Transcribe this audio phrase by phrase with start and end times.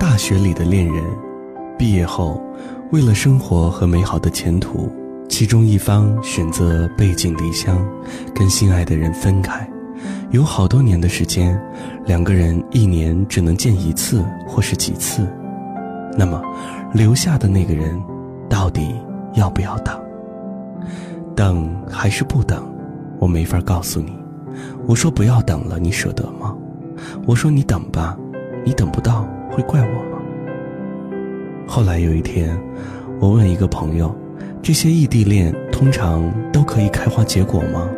[0.00, 1.04] 大学里的恋人，
[1.78, 2.42] 毕业后，
[2.90, 4.90] 为了生活和美好的前途，
[5.28, 7.78] 其中一方选择背井离乡，
[8.34, 9.68] 跟心爱的人分开，
[10.30, 11.60] 有好多年的时间，
[12.04, 15.24] 两个人一年只能见一次或是几次。
[16.18, 16.42] 那么，
[16.92, 18.02] 留下的那个人，
[18.48, 18.96] 到底
[19.34, 19.96] 要不要等？
[21.36, 22.68] 等还是不等？
[23.20, 24.12] 我没法告诉你。
[24.86, 26.52] 我说不要等了，你舍得吗？
[27.26, 28.16] 我说你等吧，
[28.64, 30.18] 你等不到会怪我吗？
[31.66, 32.58] 后来有一天，
[33.20, 34.14] 我问一个朋友
[34.62, 37.88] ：“这些异地恋通常都可以开花结果吗？”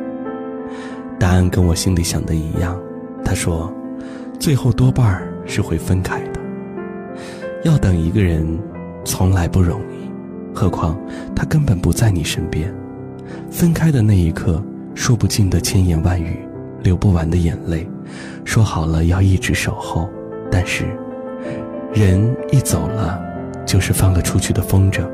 [1.18, 2.78] 答案跟我心里想的一样，
[3.24, 3.72] 他说
[4.38, 6.40] ：“最后多半是会分开的。
[7.64, 8.46] 要等一个人，
[9.04, 10.10] 从来不容易，
[10.54, 10.98] 何况
[11.34, 12.74] 他根本不在你身边。
[13.50, 14.62] 分开的那一刻，
[14.94, 16.40] 说不尽的千言万语。”
[16.82, 17.88] 流不完的眼泪，
[18.44, 20.08] 说好了要一直守候，
[20.58, 20.86] 但是，
[21.92, 23.22] 人一走了，
[23.66, 25.06] 就是放了出去的风筝，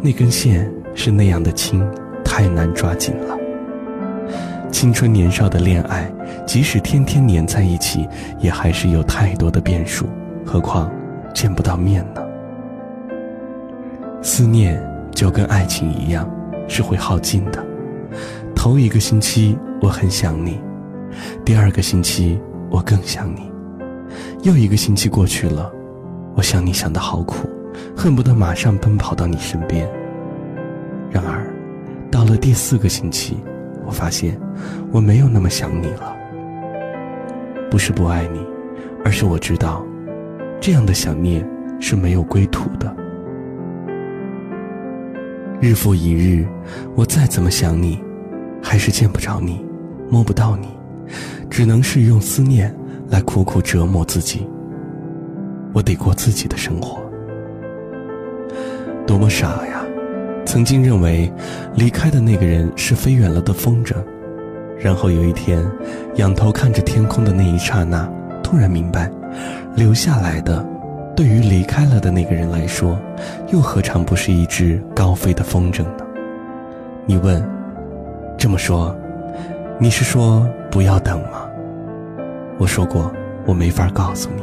[0.00, 1.86] 那根线是那样的轻，
[2.24, 3.36] 太难抓紧了。
[4.70, 6.10] 青春年少的恋爱，
[6.46, 10.06] 即使天天黏在一起，也还是有太多的变数，
[10.42, 10.90] 何况
[11.34, 12.22] 见不到面呢？
[14.22, 14.82] 思念
[15.14, 16.26] 就跟爱情一样，
[16.66, 17.62] 是会耗尽的。
[18.54, 20.58] 头一个星期，我很想你。
[21.44, 22.40] 第二个星期，
[22.70, 23.47] 我更想你。
[24.42, 25.70] 又一个星期过去了，
[26.36, 27.48] 我想你想的好苦，
[27.96, 29.88] 恨不得马上奔跑到你身边。
[31.10, 31.52] 然而，
[32.10, 33.36] 到了第四个星期，
[33.84, 34.38] 我发现
[34.92, 36.16] 我没有那么想你了。
[37.68, 38.40] 不是不爱你，
[39.04, 39.84] 而是我知道，
[40.60, 41.44] 这样的想念
[41.80, 42.94] 是没有归途的。
[45.60, 46.46] 日复一日，
[46.94, 48.00] 我再怎么想你，
[48.62, 49.66] 还是见不着你，
[50.08, 50.68] 摸不到你。
[51.50, 52.72] 只能是用思念
[53.08, 54.46] 来苦苦折磨自己。
[55.72, 57.00] 我得过自己的生活。
[59.06, 59.82] 多么傻呀！
[60.44, 61.30] 曾经认为
[61.74, 63.94] 离开的那个人是飞远了的风筝，
[64.78, 65.62] 然后有一天
[66.16, 68.10] 仰头看着天空的那一刹那，
[68.42, 69.10] 突然明白，
[69.74, 70.64] 留下来的，
[71.14, 72.98] 对于离开了的那个人来说，
[73.52, 76.06] 又何尝不是一只高飞的风筝呢？
[77.06, 77.42] 你问，
[78.36, 78.94] 这么说，
[79.78, 80.46] 你是说？
[80.70, 81.47] 不要等吗？
[82.58, 83.12] 我说过，
[83.46, 84.42] 我没法告诉你。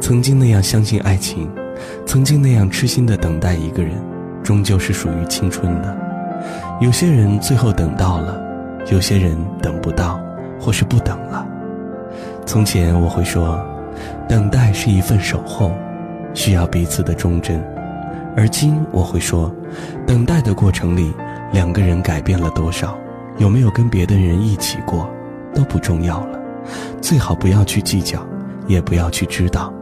[0.00, 1.50] 曾经那样相信爱情，
[2.06, 3.92] 曾经那样痴心的等待一个人，
[4.42, 5.96] 终究是属于青春的。
[6.80, 8.40] 有些人最后等到了，
[8.90, 10.18] 有些人等不到，
[10.58, 11.46] 或是不等了。
[12.46, 13.62] 从前我会说，
[14.26, 15.72] 等待是一份守候，
[16.32, 17.62] 需要彼此的忠贞。
[18.34, 19.54] 而今我会说，
[20.06, 21.12] 等待的过程里，
[21.52, 22.96] 两个人改变了多少，
[23.36, 25.06] 有没有跟别的人一起过？
[25.52, 26.39] 都不重要了，
[27.00, 28.20] 最好不要去计较，
[28.66, 29.72] 也不要去知道。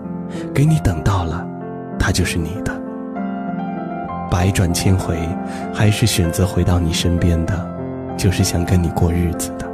[0.55, 1.47] 给你等到了，
[1.99, 2.79] 他就是你的。
[4.31, 5.19] 百转千回，
[5.73, 7.67] 还是选择回到你身边的，
[8.17, 9.67] 就是想跟你过日子的。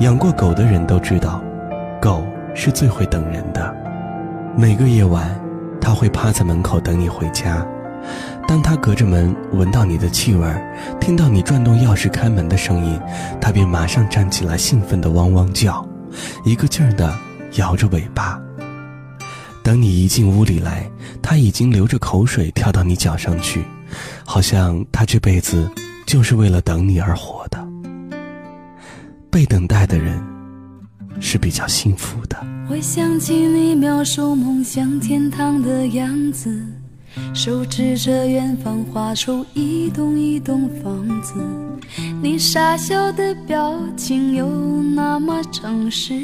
[0.00, 1.42] 养过狗的人都知道，
[2.00, 2.24] 狗
[2.54, 3.74] 是最会等人的。
[4.56, 5.28] 每个夜晚，
[5.80, 7.66] 它会趴在门口等你回家。
[8.52, 10.46] 当他隔着门闻到你的气味，
[11.00, 13.00] 听到你转动钥匙开门的声音，
[13.40, 15.88] 他便马上站起来，兴奋地汪汪叫，
[16.44, 17.18] 一个劲儿地
[17.54, 18.38] 摇着尾巴。
[19.64, 20.86] 等你一进屋里来，
[21.22, 23.64] 他已经流着口水跳到你脚上去，
[24.22, 25.66] 好像他这辈子
[26.04, 27.58] 就是为了等你而活的。
[29.30, 30.22] 被等待的人
[31.20, 32.36] 是比较幸福的。
[32.68, 36.62] 我想起你描述梦想天堂的样子。
[37.34, 41.34] 手指着远方，画出一栋一栋房子。
[42.22, 44.46] 你傻笑的表情有
[44.94, 46.14] 那么诚实，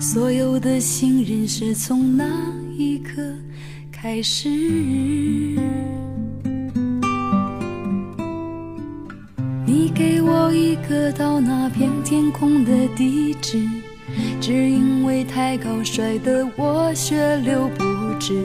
[0.00, 2.24] 所有的信任是从那
[2.76, 3.22] 一刻
[3.90, 4.48] 开始。
[9.66, 13.66] 你给我一个到那片天空的地址，
[14.40, 17.84] 只因为太高，摔得我血流不
[18.20, 18.44] 止。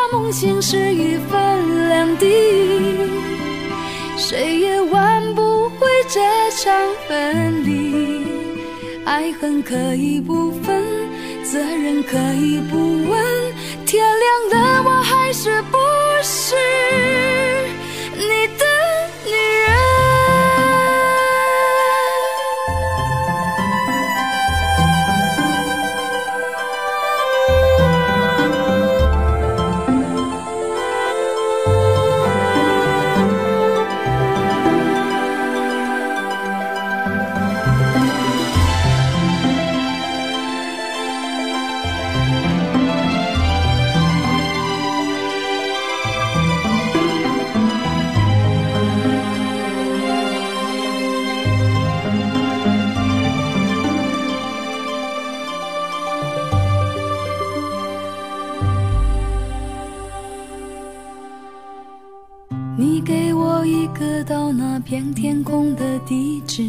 [0.31, 2.25] 情是一分两地，
[4.17, 6.19] 谁也挽不回这
[6.63, 6.73] 场
[7.07, 8.25] 分离。
[9.03, 10.83] 爱恨可以不分，
[11.43, 12.77] 责任可以不
[13.09, 13.20] 问，
[62.81, 66.67] 你给我一个到那片天空的地址，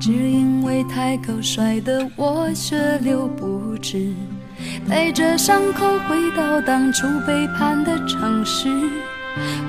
[0.00, 4.10] 只因为太高摔得我血流不止，
[4.88, 8.70] 带着伤口回到当初背叛的城市，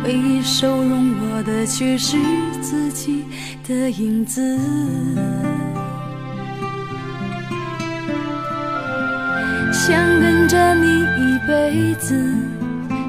[0.06, 2.16] 唯一收容我的却是
[2.62, 3.26] 自己
[3.68, 4.58] 的影子。
[9.74, 12.59] 想跟着你一辈子。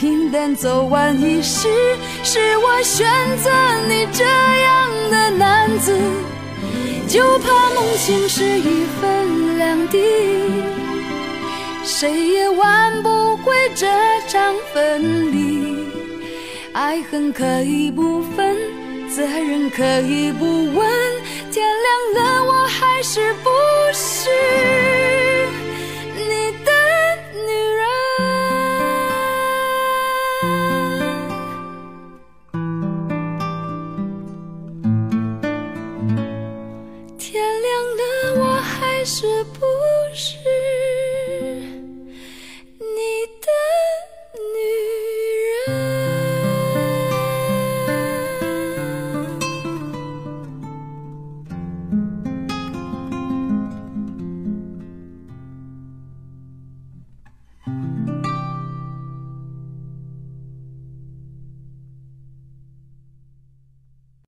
[0.00, 1.68] 平淡走完一世，
[2.24, 3.06] 是我选
[3.36, 3.50] 择
[3.86, 5.94] 你这样的男子，
[7.06, 9.98] 就怕梦醒时已分两地，
[11.84, 13.86] 谁也挽不回这
[14.26, 15.86] 场分离。
[16.72, 18.56] 爱恨可以不分，
[19.14, 20.88] 责任可以不问，
[21.52, 21.62] 天
[22.14, 23.50] 亮了我还是不
[23.92, 24.30] 是？